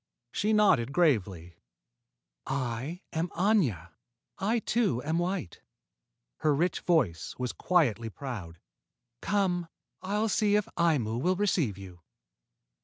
[0.31, 1.57] She nodded gravely.
[2.47, 3.91] "I am Aña.
[4.39, 5.61] I, too, am white."
[6.37, 8.57] Her rich voice was quietly proud.
[9.21, 9.67] "Come;
[10.01, 12.01] I'll see if Aimu will receive you."